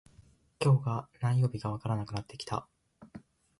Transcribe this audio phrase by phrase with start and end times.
[0.59, 2.67] 今日が何曜日かわからなくなってきた